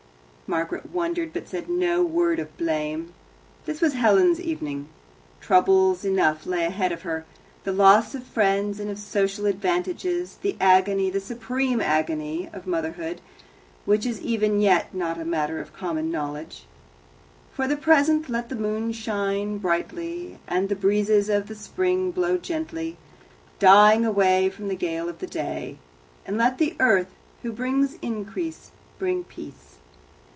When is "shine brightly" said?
18.91-20.37